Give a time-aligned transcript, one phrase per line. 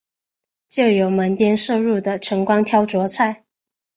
[0.67, 3.45] 借由门边射入的晨光挑著菜